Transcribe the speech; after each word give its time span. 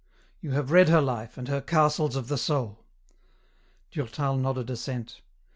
You 0.39 0.49
have 0.53 0.71
read 0.71 0.89
her 0.89 0.99
Hfe, 0.99 1.37
and 1.37 1.47
her' 1.47 1.61
Castles 1.73 2.15
of 2.15 2.27
the 2.27 2.39
Soul 2.39 2.83
'!"Durtal 3.91 4.35
nodded 4.35 4.71
assent. 4.71 5.21